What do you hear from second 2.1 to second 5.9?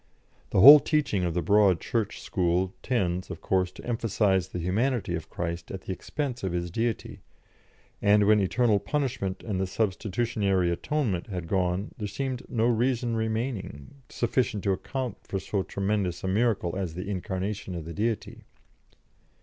school tends, of course, to emphasise the humanity of Christ at